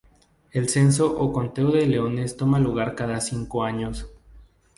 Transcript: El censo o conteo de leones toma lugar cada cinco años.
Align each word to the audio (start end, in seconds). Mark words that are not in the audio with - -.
El 0.51 0.67
censo 0.67 1.15
o 1.15 1.31
conteo 1.31 1.69
de 1.69 1.85
leones 1.85 2.35
toma 2.35 2.57
lugar 2.59 2.95
cada 2.95 3.21
cinco 3.21 3.63
años. 3.63 4.09